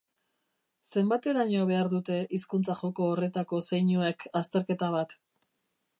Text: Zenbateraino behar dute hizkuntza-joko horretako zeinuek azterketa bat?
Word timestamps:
Zenbateraino 0.93 1.67
behar 1.73 1.91
dute 1.93 2.17
hizkuntza-joko 2.37 3.11
horretako 3.11 3.63
zeinuek 3.69 4.29
azterketa 4.41 4.91
bat? 5.01 5.19